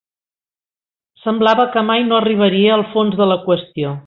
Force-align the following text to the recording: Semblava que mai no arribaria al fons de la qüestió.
Semblava 1.25 1.67
que 1.75 1.85
mai 1.91 2.09
no 2.09 2.19
arribaria 2.21 2.75
al 2.79 2.87
fons 2.97 3.21
de 3.23 3.33
la 3.35 3.43
qüestió. 3.49 3.99